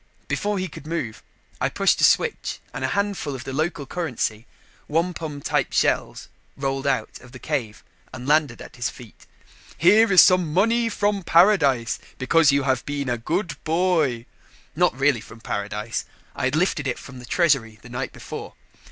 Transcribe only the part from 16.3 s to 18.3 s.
I had lifted it from the treasury the night